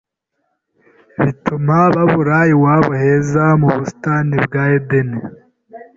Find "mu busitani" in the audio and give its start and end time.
3.59-4.35